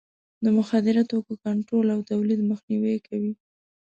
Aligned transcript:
د 0.43 0.45
مخدره 0.57 1.03
توکو 1.11 1.33
کنټرول 1.45 1.87
او 1.95 1.99
تولید 2.11 2.41
مخنیوی 2.51 2.97
کوي. 3.07 3.33